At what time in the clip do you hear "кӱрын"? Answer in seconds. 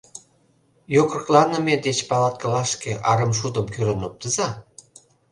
3.73-4.01